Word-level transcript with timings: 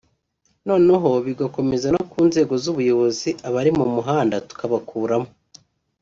noneho 0.67 1.09
bigakomeza 1.25 1.87
no 1.95 2.03
ku 2.11 2.19
nzego 2.29 2.53
z’ubuyobozi 2.63 3.29
abari 3.47 3.71
mu 3.79 3.85
muhanda 3.95 4.35
tukabakuramo 4.47 5.29